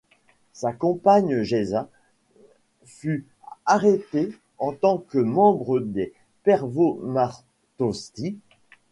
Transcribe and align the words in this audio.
Sa 0.51 0.73
compagne 0.73 1.43
Gesja 1.43 1.87
fut 2.85 3.27
arrêtée 3.67 4.29
en 4.57 4.73
tant 4.73 4.97
que 4.97 5.19
membre 5.19 5.79
des 5.79 6.11
Pervomartovtsi. 6.41 8.39